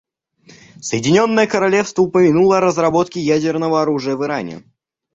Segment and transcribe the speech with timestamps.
[0.81, 4.63] Соединенное Королевство упомянуло о разработке ядерного оружия в Иране.